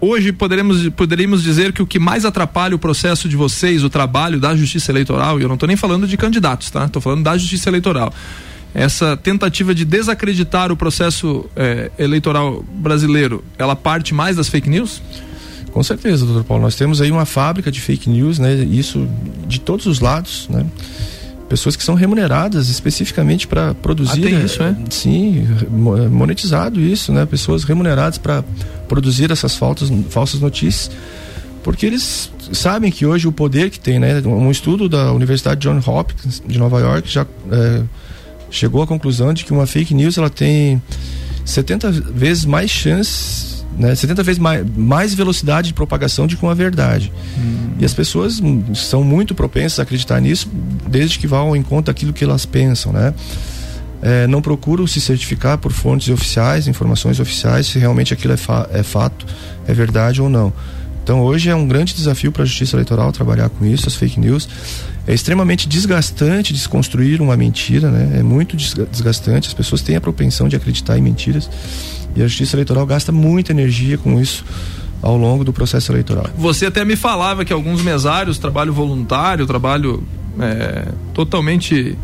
[0.01, 4.39] Hoje poderemos, poderíamos dizer que o que mais atrapalha o processo de vocês, o trabalho
[4.39, 6.85] da Justiça Eleitoral, e eu não estou nem falando de candidatos, tá?
[6.85, 8.13] Estou falando da Justiça Eleitoral.
[8.73, 15.01] Essa tentativa de desacreditar o processo é, eleitoral brasileiro, ela parte mais das fake news?
[15.71, 16.63] Com certeza, doutor Paulo.
[16.63, 18.53] Nós temos aí uma fábrica de fake news, né?
[18.55, 19.07] Isso
[19.47, 20.65] de todos os lados, né?
[21.47, 24.27] Pessoas que são remuneradas especificamente para produzir.
[24.35, 24.75] Ah, isso, é?
[24.89, 27.25] Sim, mo- é monetizado isso, né?
[27.25, 28.43] Pessoas remuneradas para
[28.87, 30.91] produzir essas faltas, falsas notícias,
[31.63, 34.21] porque eles sabem que hoje o poder que tem, né?
[34.25, 37.81] Um estudo da Universidade John Hopkins de Nova York já eh,
[38.51, 40.79] chegou à conclusão de que uma fake news ela tem
[41.45, 46.53] 70 vezes mais chances, né, 70 vezes mais, mais velocidade de propagação de que uma
[46.53, 47.11] verdade.
[47.79, 50.49] E as pessoas hum, são muito propensas a acreditar nisso,
[50.87, 53.13] desde que vão em conta aquilo que elas pensam, né?
[54.01, 58.67] É, não procuram se certificar por fontes oficiais, informações oficiais, se realmente aquilo é, fa-
[58.71, 59.25] é fato,
[59.67, 60.53] é verdade ou não.
[61.03, 64.19] Então hoje é um grande desafio para a Justiça Eleitoral trabalhar com isso, as fake
[64.19, 64.47] news.
[65.07, 68.19] É extremamente desgastante desconstruir uma mentira, né?
[68.19, 69.47] É muito desga- desgastante.
[69.47, 71.49] As pessoas têm a propensão de acreditar em mentiras
[72.15, 74.43] e a Justiça Eleitoral gasta muita energia com isso
[75.01, 76.27] ao longo do processo eleitoral.
[76.37, 80.03] Você até me falava que alguns mesários, trabalho voluntário, trabalho
[80.39, 81.97] é, totalmente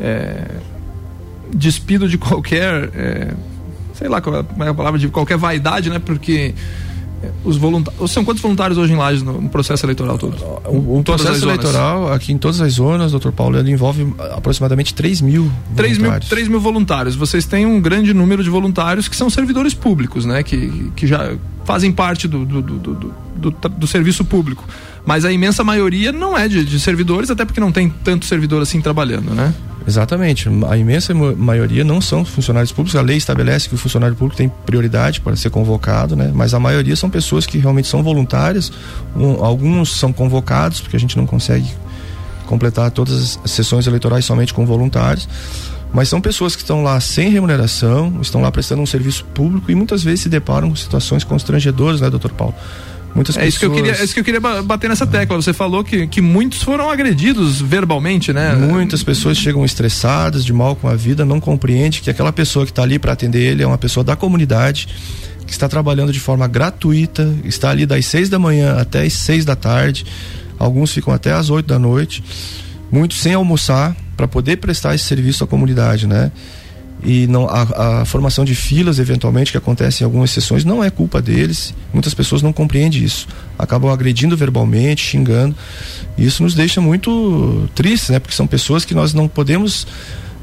[0.00, 0.46] é,
[1.54, 3.34] despido de qualquer, é,
[3.94, 5.98] sei lá qual é a palavra, de qualquer vaidade, né?
[5.98, 6.54] Porque
[7.44, 8.10] os voluntários.
[8.10, 10.36] São quantos voluntários hoje em Lages no, processo eleitoral todo?
[10.66, 11.58] O, o Todas as processo zonas.
[11.64, 16.00] eleitoral, aqui em todas as zonas, doutor Paulo, ele envolve aproximadamente 3 mil 3 mil,
[16.06, 16.28] voluntários.
[16.30, 17.16] 3 mil voluntários.
[17.16, 20.42] Vocês têm um grande número de voluntários que são servidores públicos, né?
[20.42, 22.94] Que, que já fazem parte do, do, do, do,
[23.36, 24.64] do- do serviço público.
[25.06, 28.60] Mas a imensa maioria não é de, de servidores, até porque não tem tanto servidor
[28.62, 29.54] assim trabalhando, né?
[29.86, 30.48] Exatamente.
[30.68, 32.94] A imensa ma- maioria não são funcionários públicos.
[32.98, 36.30] A lei estabelece que o funcionário público tem prioridade para ser convocado, né?
[36.34, 38.70] Mas a maioria são pessoas que realmente são voluntárias.
[39.16, 41.66] Um- alguns são convocados, porque a gente não consegue
[42.46, 45.28] completar todas as sessões eleitorais somente com voluntários.
[45.92, 49.74] Mas são pessoas que estão lá sem remuneração, estão lá prestando um serviço público e
[49.74, 52.54] muitas vezes se deparam com situações constrangedoras, né, doutor Paulo?
[53.14, 55.06] Muitas É isso, que eu pessoas- queria, é isso que eu queria ba- bater nessa
[55.06, 55.36] tecla.
[55.40, 58.54] Você falou que, que muitos foram agredidos verbalmente, né?
[58.54, 62.70] Muitas pessoas chegam estressadas, de mal com a vida, não compreende que aquela pessoa que
[62.72, 64.88] está ali para atender ele é uma pessoa da comunidade,
[65.44, 69.44] que está trabalhando de forma gratuita, está ali das seis da manhã até as seis
[69.44, 70.06] da tarde,
[70.56, 72.22] alguns ficam até às oito da noite,
[72.92, 76.30] muitos sem almoçar para poder prestar esse serviço à comunidade, né?
[77.02, 80.90] E não, a, a formação de filas, eventualmente, que acontece em algumas sessões, não é
[80.90, 81.74] culpa deles.
[81.92, 83.26] Muitas pessoas não compreendem isso.
[83.58, 85.54] Acabam agredindo verbalmente, xingando.
[86.18, 88.18] E isso nos deixa muito tristes, né?
[88.18, 89.86] Porque são pessoas que nós não podemos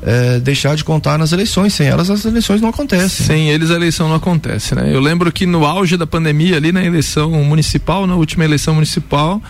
[0.01, 1.73] eh, deixar de contar nas eleições.
[1.73, 3.25] Sem elas, as eleições não acontecem.
[3.25, 4.93] Sem eles a eleição não acontece, né?
[4.93, 9.41] Eu lembro que no auge da pandemia, ali na eleição municipal, na última eleição municipal,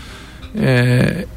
[0.56, 1.28] é,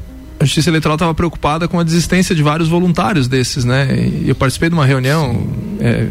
[0.41, 3.87] a Justiça Eleitoral estava preocupada com a desistência de vários voluntários desses, né?
[4.23, 5.47] E eu participei de uma reunião
[5.79, 6.07] é,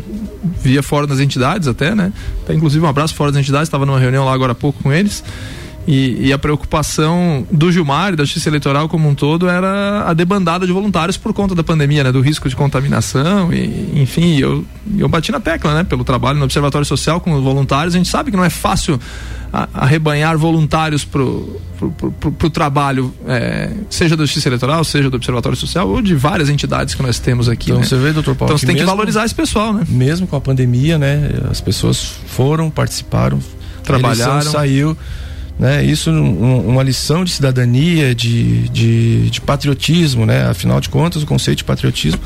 [0.63, 2.13] via fora das entidades até, né?
[2.45, 4.93] Até, inclusive um abraço fora das entidades, estava numa reunião lá agora há pouco com
[4.93, 5.25] eles.
[5.89, 10.13] E, e a preocupação do Gilmar e da Justiça Eleitoral como um todo era a
[10.15, 12.13] debandada de voluntários por conta da pandemia, né?
[12.13, 14.65] Do risco de contaminação e, enfim, eu,
[14.99, 15.83] eu bati na tecla, né?
[15.83, 19.01] Pelo trabalho no Observatório Social com os voluntários, a gente sabe que não é fácil
[19.75, 25.57] arrebanhar voluntários pro, pro, pro, pro- trabalho, é, seja da Justiça Eleitoral, seja do Observatório
[25.59, 27.87] Social ou de várias entidades que nós temos aqui, Então né?
[27.87, 29.83] você vê, doutor Paulo, Então você tem que mesmo- valorizar esse pessoal, né?
[29.89, 31.31] Mesmo com a pandemia, né?
[31.51, 33.41] As pessoas foram, participaram,
[33.83, 34.43] Trabalharam.
[34.53, 34.97] saiu.
[35.61, 40.47] Né, isso um- uma lição de cidadania, de, de, de patriotismo, né?
[40.49, 42.19] Afinal de contas, o conceito de patriotismo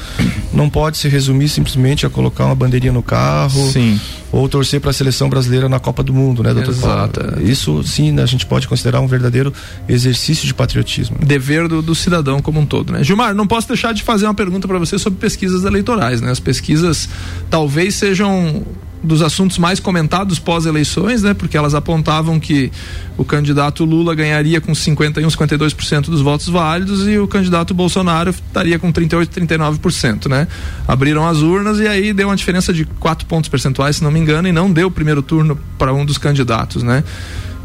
[0.52, 3.98] não pode se resumir simplesmente a colocar uma bandeirinha no carro Sim.
[4.30, 7.20] ou torcer para a seleção brasileira na Copa do Mundo, né, doutor Exato.
[7.24, 7.42] Paulo?
[7.42, 9.52] Isso sim a gente pode considerar um verdadeiro
[9.88, 11.16] exercício de patriotismo.
[11.20, 13.02] dever do, do cidadão como um todo, né?
[13.02, 16.30] Gilmar, não posso deixar de fazer uma pergunta para você sobre pesquisas eleitorais, né?
[16.30, 17.08] As pesquisas
[17.50, 18.62] talvez sejam
[19.04, 21.34] dos assuntos mais comentados pós-eleições, né?
[21.34, 22.72] Porque elas apontavam que
[23.16, 28.78] o candidato Lula ganharia com 51, 52% dos votos válidos e o candidato Bolsonaro estaria
[28.78, 30.48] com 38, 39%, né?
[30.88, 34.18] Abriram as urnas e aí deu uma diferença de 4 pontos percentuais, se não me
[34.18, 37.04] engano, e não deu o primeiro turno para um dos candidatos, né?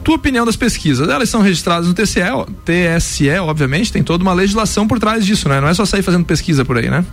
[0.04, 1.10] Tua opinião das pesquisas?
[1.10, 5.48] Elas são registradas no TSE, ó, TSE, obviamente, tem toda uma legislação por trás disso,
[5.50, 5.60] né?
[5.60, 7.06] Não é só sair fazendo pesquisa por aí, né?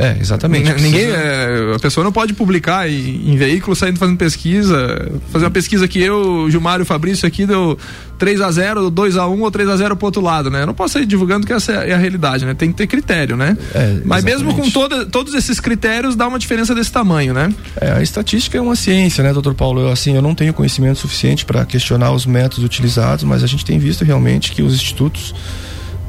[0.00, 0.70] É, exatamente.
[0.70, 5.44] N- Ninguém, é, a pessoa não pode publicar em, em veículo saindo fazendo pesquisa, fazer
[5.44, 7.76] uma pesquisa que eu, o Gilmar e o Fabrício aqui deu
[8.18, 10.62] 3 a 0 2 a 1 ou 3 a 0 pro outro lado, né?
[10.62, 12.54] Eu não posso sair divulgando que essa é a realidade, né?
[12.54, 13.56] Tem que ter critério, né?
[13.74, 17.52] É, Mas mesmo com toda, todos esses critérios, dá uma diferença desse tamanho, né?
[17.80, 19.80] É, a estatística é uma ciência, né, doutor Paulo?
[19.82, 23.64] Eu, assim, eu não tenho conhecimento suficiente para questionar os métodos utilizados, mas a gente
[23.64, 25.34] tem visto realmente que os institutos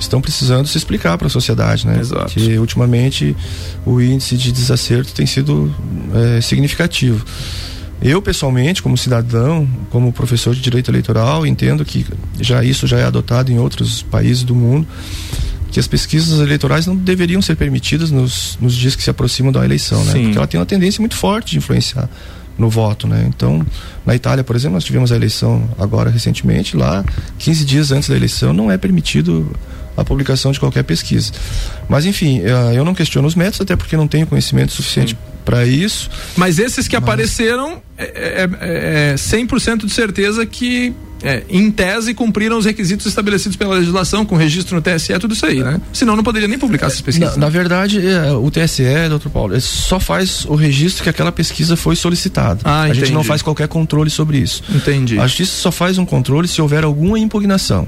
[0.04, 2.00] estão precisando se explicar para a sociedade, né?
[2.00, 2.34] Exato.
[2.34, 3.36] Que ultimamente
[3.86, 5.74] o índice de desacerto tem sido
[6.14, 7.26] é, significativo.
[8.02, 12.06] Eu pessoalmente, como cidadão, como professor de direito eleitoral, entendo que
[12.40, 14.88] já isso já é adotado em outros países do mundo
[15.72, 19.64] que as pesquisas eleitorais não deveriam ser permitidas nos, nos dias que se aproximam da
[19.64, 20.12] eleição, né?
[20.12, 20.24] Sim.
[20.24, 22.10] Porque ela tem uma tendência muito forte de influenciar
[22.58, 23.26] no voto, né?
[23.28, 23.66] Então,
[24.06, 27.04] na Itália, por exemplo, nós tivemos a eleição agora recentemente, lá
[27.40, 29.50] 15 dias antes da eleição não é permitido
[30.02, 31.32] a publicação de qualquer pesquisa.
[31.88, 35.66] Mas enfim, eh, eu não questiono os métodos até porque não tenho conhecimento suficiente para
[35.66, 36.10] isso.
[36.36, 42.58] Mas esses que apareceram, é, é, é 100% de certeza que, é, em tese, cumpriram
[42.58, 45.80] os requisitos estabelecidos pela legislação, com registro no TSE, tudo isso aí, né?
[45.94, 47.36] Senão não poderia nem publicar essas pesquisas.
[47.36, 51.76] Na, na verdade, eh, o TSE, doutor Paulo, só faz o registro que aquela pesquisa
[51.76, 52.62] foi solicitada.
[52.64, 53.14] Ah, a gente entendi.
[53.14, 54.64] não faz qualquer controle sobre isso.
[54.74, 55.20] Entendi.
[55.20, 57.88] A justiça só faz um controle se houver alguma impugnação.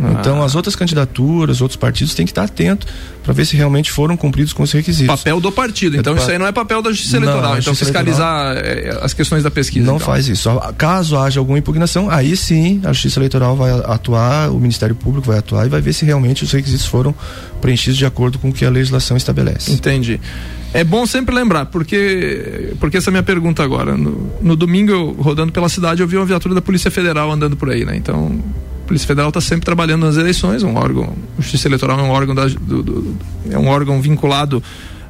[0.00, 0.16] Ah.
[0.18, 2.88] Então, as outras candidaturas, outros partidos têm que estar atentos
[3.22, 5.06] para ver se realmente foram cumpridos com os requisitos.
[5.06, 5.96] Papel do partido.
[5.96, 7.52] É Então do isso aí não é papel da Justiça Não, Eleitoral.
[7.52, 9.86] Então Justiça fiscalizar é, as questões da pesquisa.
[9.86, 10.06] Não então.
[10.06, 10.50] faz isso.
[10.76, 15.38] Caso haja alguma impugnação, aí sim a Justiça Eleitoral vai atuar, o Ministério Público vai
[15.38, 17.14] atuar e vai ver se realmente os requisitos foram
[17.60, 19.72] preenchidos de acordo com o que a legislação estabelece.
[19.72, 20.20] Entendi.
[20.74, 23.96] É bom sempre lembrar, porque porque essa é a minha pergunta agora.
[23.96, 27.56] No, no domingo, eu, rodando pela cidade, eu vi uma viatura da Polícia Federal andando
[27.56, 27.94] por aí, né?
[27.94, 28.40] Então,
[28.92, 32.34] Polícia Federal está sempre trabalhando nas eleições, um órgão, a Justiça Eleitoral é um órgão
[32.34, 33.16] da, do- do-
[33.50, 34.62] é um órgão vinculado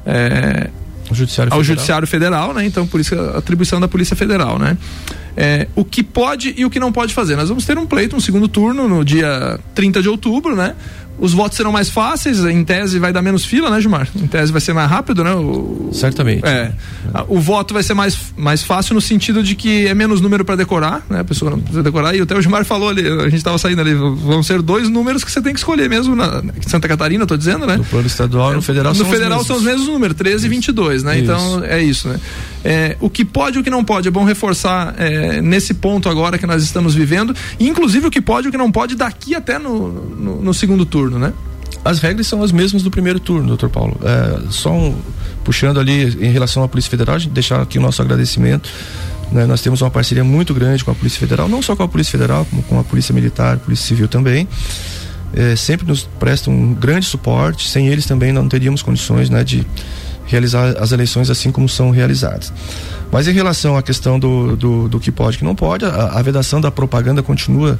[0.05, 0.69] é,
[1.11, 1.63] Judiciário ao Federal.
[1.63, 2.65] Judiciário Federal, né?
[2.65, 4.77] Então, por isso a atribuição da Polícia Federal, né?
[5.35, 7.35] É, o que pode e o que não pode fazer.
[7.35, 10.75] Nós vamos ter um pleito, um segundo turno no dia 30 de outubro, né?
[11.17, 14.07] Os votos serão mais fáceis, em tese vai dar menos fila, né, Gilmar?
[14.15, 15.33] Em tese vai ser mais rápido, né?
[15.33, 16.45] O, Certamente.
[16.45, 16.71] É.
[17.27, 20.55] O voto vai ser mais, mais fácil no sentido de que é menos número para
[20.55, 21.19] decorar, né?
[21.19, 22.15] A pessoa não precisa decorar.
[22.15, 25.23] E até o Gilmar falou ali, a gente estava saindo ali, vão ser dois números
[25.23, 27.77] que você tem que escolher mesmo na Santa Catarina, tô dizendo, né?
[27.77, 30.45] No plano estadual e no federal no são federal os são os mesmos números, 13
[30.45, 31.15] e 22, né?
[31.15, 31.23] Isso.
[31.23, 32.19] Então é isso, né?
[32.63, 36.07] É, o que pode e o que não pode, é bom reforçar é, nesse ponto
[36.07, 38.95] agora que nós estamos vivendo, e inclusive o que pode e o que não pode
[38.95, 41.33] daqui até no, no, no segundo turno, né?
[41.83, 43.97] As regras são as mesmas do primeiro turno, doutor Paulo.
[44.03, 44.95] É, só um,
[45.43, 48.69] puxando ali em relação à Polícia Federal, a gente deixar aqui o nosso agradecimento.
[49.31, 49.45] Né?
[49.45, 52.11] Nós temos uma parceria muito grande com a Polícia Federal, não só com a Polícia
[52.11, 54.47] Federal, como com a Polícia Militar, Polícia Civil também.
[55.35, 57.67] É, sempre nos prestam um grande suporte.
[57.67, 59.65] Sem eles também não teríamos condições né, de
[60.25, 62.53] realizar as eleições assim como são realizadas.
[63.11, 66.13] Mas em relação à questão do, do, do que pode e que não pode, a,
[66.13, 67.79] a, vedação da propaganda continua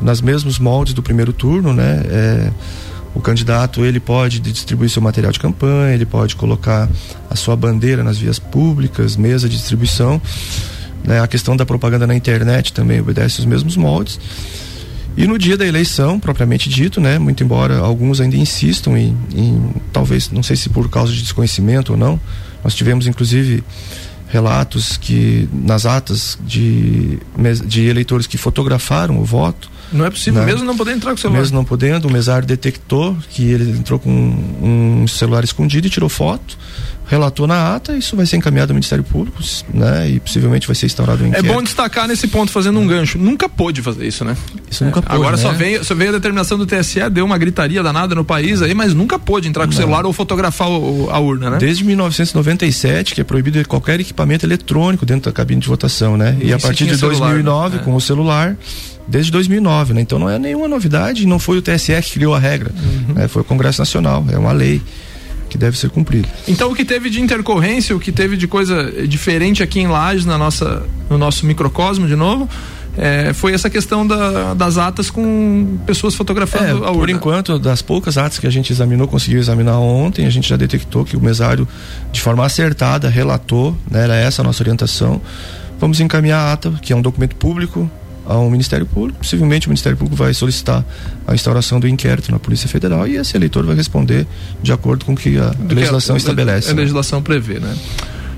[0.00, 2.02] nas mesmos moldes do primeiro turno, né?
[2.06, 2.50] É,
[3.14, 6.88] o candidato ele pode distribuir seu material de campanha, ele pode colocar
[7.28, 10.20] a sua bandeira nas vias públicas, mesa de distribuição.
[11.04, 11.20] Né?
[11.20, 14.18] A questão da propaganda na internet também obedece os mesmos moldes.
[15.14, 19.74] E no dia da eleição, propriamente dito, né, muito embora alguns ainda insistam em, em,
[19.92, 22.18] talvez, não sei se por causa de desconhecimento ou não,
[22.64, 23.62] nós tivemos inclusive
[24.28, 27.18] relatos que nas atas de,
[27.66, 29.70] de eleitores que fotografaram o voto.
[29.92, 30.46] Não é possível, né?
[30.46, 31.40] mesmo não podendo entrar com o celular.
[31.40, 36.08] Mesmo não podendo, o mesário detectou que ele entrou com um, celular escondido e tirou
[36.08, 36.56] foto
[37.12, 39.38] relatou na ata, isso vai ser encaminhado ao Ministério Público,
[39.74, 40.08] né?
[40.08, 41.50] E possivelmente vai ser instaurado um inquérito.
[41.50, 43.18] É bom destacar nesse ponto, fazendo um gancho.
[43.18, 44.34] Nunca pôde fazer isso, né?
[44.70, 45.14] Isso nunca pôde.
[45.14, 45.42] Agora né?
[45.42, 48.72] só, veio, só veio a determinação do TSE, deu uma gritaria danada no país aí,
[48.72, 51.58] mas nunca pôde entrar com o celular ou fotografar o, a urna, né?
[51.58, 56.38] Desde 1997, que é proibido qualquer equipamento eletrônico dentro da cabine de votação, né?
[56.40, 57.78] E, e a partir de 2009, celular, né?
[57.84, 58.56] com o celular,
[59.06, 60.00] desde 2009, né?
[60.00, 63.14] Então não é nenhuma novidade, não foi o TSE que criou a regra, uhum.
[63.14, 63.28] né?
[63.28, 64.80] foi o Congresso Nacional, é uma lei
[65.48, 66.28] que deve ser cumprido.
[66.48, 70.24] Então o que teve de intercorrência, o que teve de coisa diferente aqui em Lages,
[70.24, 72.48] na nossa, no nosso microcosmo de novo,
[72.96, 76.92] é, foi essa questão da, das atas com pessoas fotografando é, a urna.
[76.92, 80.56] Por enquanto, das poucas atas que a gente examinou, conseguiu examinar ontem, a gente já
[80.56, 81.66] detectou que o mesário,
[82.10, 85.20] de forma acertada, relatou, né, era essa a nossa orientação.
[85.78, 87.90] Vamos encaminhar a ata, que é um documento público,
[88.26, 89.18] ao Ministério Público.
[89.18, 90.84] Possivelmente o Ministério Público vai solicitar
[91.26, 94.26] a instauração do inquérito na Polícia Federal e esse eleitor vai responder
[94.62, 96.70] de acordo com o que a do legislação que a, estabelece.
[96.70, 96.80] A, né?
[96.80, 97.74] legislação prevê, né?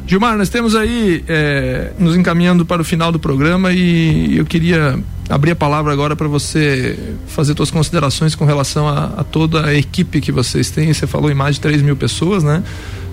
[0.07, 4.99] Gilmar, nós temos aí é, nos encaminhando para o final do programa e eu queria
[5.31, 9.75] abrir a palavra agora para você fazer suas considerações com relação a, a, toda a
[9.75, 10.92] equipe que vocês têm.
[10.92, 12.62] Você falou em mais de 3 mil pessoas, né?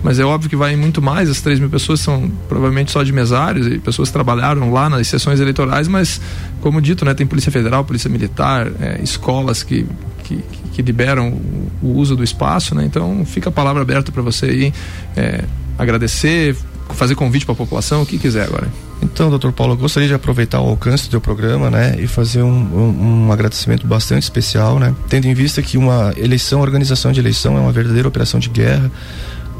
[0.03, 1.29] Mas é óbvio que vai muito mais.
[1.29, 5.07] As 3 mil pessoas são provavelmente só de mesários e pessoas que trabalharam lá nas
[5.07, 6.19] sessões eleitorais, mas,
[6.59, 9.85] como dito, né, tem Polícia Federal, Polícia Militar, é, escolas que,
[10.23, 12.83] que, que liberam o, o, uso do espaço, né?
[12.85, 14.73] Então fica a palavra aberta para você aí
[15.15, 15.43] é,
[15.77, 16.55] agradecer,
[16.89, 18.67] fazer convite para a população, o que quiser agora.
[19.01, 22.43] Então, doutor Paulo, eu gostaria de aproveitar o alcance do seu programa, né, e fazer
[22.43, 27.19] um, um, um, agradecimento bastante especial, né, tendo em vista que uma eleição, organização de
[27.19, 28.91] eleição é uma verdadeira operação de guerra.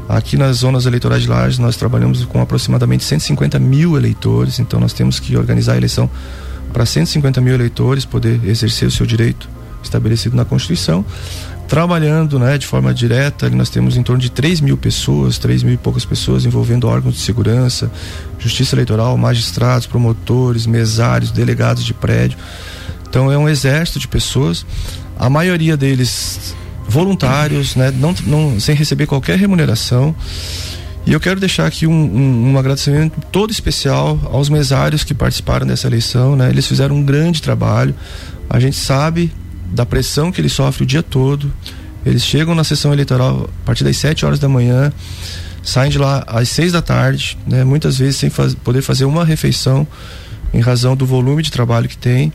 [0.08, 4.92] Aqui nas zonas eleitorais de Lages nós trabalhamos com aproximadamente 150 mil eleitores, então nós
[4.92, 6.10] temos que organizar a eleição
[6.72, 9.48] para 150 mil eleitores poder exercer o seu direito
[9.82, 11.04] estabelecido na Constituição
[11.72, 13.48] trabalhando né, de forma direta.
[13.48, 17.14] Nós temos em torno de 3 mil pessoas, 3 mil e poucas pessoas envolvendo órgãos
[17.14, 17.90] de segurança,
[18.38, 22.36] justiça eleitoral, magistrados, promotores, mesários, delegados de prédio.
[23.08, 24.66] Então é um exército de pessoas,
[25.18, 26.54] a maioria deles
[26.92, 30.14] voluntários, né, não, não, sem receber qualquer remuneração.
[31.04, 35.66] E eu quero deixar aqui um, um, um, agradecimento todo especial aos mesários que participaram
[35.66, 36.36] dessa eleição.
[36.36, 36.48] Né?
[36.50, 37.92] Eles fizeram um grande trabalho.
[38.48, 39.32] A gente sabe
[39.66, 41.52] da pressão que ele sofre o dia todo.
[42.06, 44.92] Eles chegam na sessão eleitoral a partir das 7 horas da manhã,
[45.62, 49.24] saem de lá às 6 da tarde, né, muitas vezes sem faz, poder fazer uma
[49.24, 49.86] refeição
[50.52, 52.32] em razão do volume de trabalho que tem.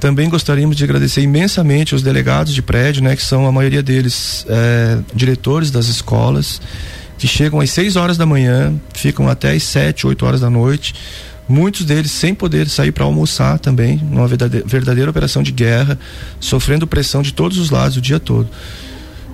[0.00, 4.46] Também gostaríamos de agradecer imensamente os delegados de prédio, né, que são a maioria deles
[4.48, 6.60] é, diretores das escolas,
[7.18, 10.94] que chegam às 6 horas da manhã, ficam até às 7, 8 horas da noite
[11.50, 15.98] muitos deles sem poder sair para almoçar também, numa verdadeira, verdadeira operação de guerra,
[16.38, 18.48] sofrendo pressão de todos os lados o dia todo.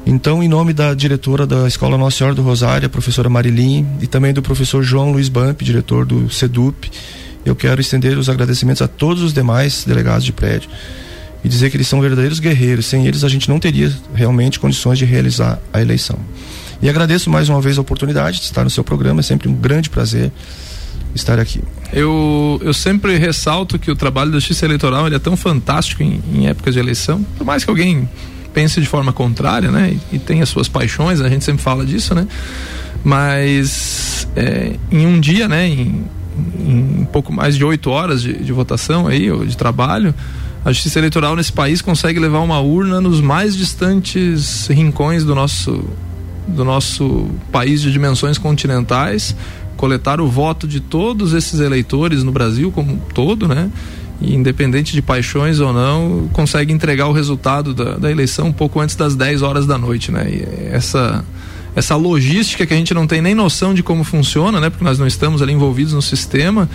[0.07, 4.07] Então, em nome da diretora da Escola Nossa Senhora do Rosário, a professora Marilim, e
[4.07, 6.91] também do professor João Luiz Bamp, diretor do SEDUP,
[7.47, 10.69] eu quero estender os agradecimentos a todos os demais delegados de prédio
[11.45, 12.87] e dizer que eles são verdadeiros guerreiros.
[12.87, 16.19] Sem eles, a gente não teria realmente condições de realizar a eleição.
[16.83, 19.55] E agradeço mais uma vez a oportunidade de estar no seu programa, é sempre um
[19.55, 20.31] grande prazer
[21.15, 21.63] estar aqui.
[21.93, 26.21] Eu, eu sempre ressalto que o trabalho da Justiça Eleitoral ele é tão fantástico em,
[26.35, 28.09] em épocas de eleição, por mais que alguém
[28.53, 29.97] pense de forma contrária, né?
[30.13, 32.27] E, tem as suas paixões, a gente sempre fala disso, né?
[33.05, 35.69] Mas é, em um dia, né?
[35.69, 36.05] Em
[36.59, 40.15] um pouco mais de oito horas de, de votação aí, de trabalho,
[40.65, 45.85] a justiça eleitoral nesse país consegue levar uma urna nos mais distantes rincões do nosso
[46.47, 49.35] do nosso país de dimensões continentais,
[49.77, 53.71] coletar o voto de todos esses eleitores no Brasil como um todo, né?
[54.21, 58.97] Independente de paixões ou não, consegue entregar o resultado da, da eleição um pouco antes
[58.97, 60.29] das 10 horas da noite, né?
[60.31, 61.25] E essa
[61.77, 64.71] essa logística que a gente não tem nem noção de como funciona, né?
[64.71, 66.69] Porque nós não estamos ali envolvidos no sistema,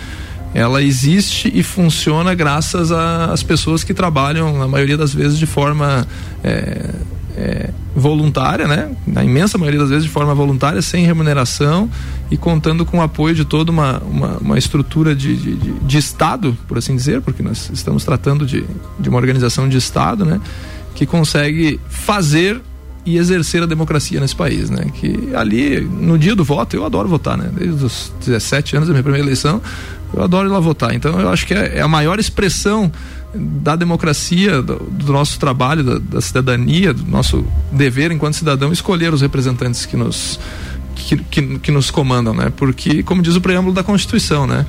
[0.54, 6.06] ela existe e funciona graças às pessoas que trabalham, na maioria das vezes, de forma
[6.44, 6.90] é,
[7.36, 8.92] é, voluntária, né?
[9.04, 11.90] Na imensa maioria das vezes de forma voluntária, sem remuneração
[12.30, 16.56] e contando com o apoio de toda uma, uma, uma estrutura de, de, de, Estado,
[16.68, 18.64] por assim dizer, porque nós estamos tratando de,
[19.00, 20.40] de uma organização de Estado, né?
[20.94, 22.60] Que consegue fazer
[23.04, 24.86] e exercer a democracia nesse país, né?
[24.94, 27.50] Que ali, no dia do voto, eu adoro votar, né?
[27.52, 29.60] Desde os 17 anos da minha primeira eleição,
[30.14, 30.94] eu adoro ir lá votar.
[30.94, 32.92] Então, eu acho que é, é a maior expressão
[33.34, 39.12] da democracia, do, do nosso trabalho, da, da, cidadania, do nosso dever enquanto cidadão, escolher
[39.12, 40.38] os representantes que nos
[40.94, 42.52] que, que, que nos comandam, né?
[42.56, 44.66] Porque, como diz o preâmbulo da Constituição, né?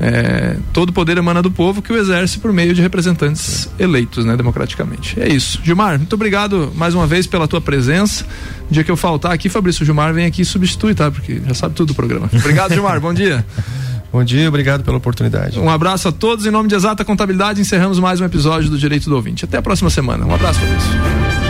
[0.00, 4.36] É, todo poder emana do povo que o exerce por meio de representantes eleitos, né,
[4.36, 5.20] democraticamente.
[5.20, 5.60] É isso.
[5.62, 8.26] Gilmar, muito obrigado mais uma vez pela tua presença.
[8.70, 11.10] dia que eu faltar aqui, Fabrício Gilmar vem aqui e substitui, tá?
[11.10, 12.28] Porque já sabe tudo do programa.
[12.32, 13.00] Obrigado, Gilmar.
[13.00, 13.44] Bom dia.
[14.12, 15.58] Bom dia, obrigado pela oportunidade.
[15.58, 16.46] Um abraço a todos.
[16.46, 19.44] Em nome de Exata Contabilidade, encerramos mais um episódio do Direito do Ouvinte.
[19.44, 20.24] Até a próxima semana.
[20.24, 21.43] Um abraço, Fabrício.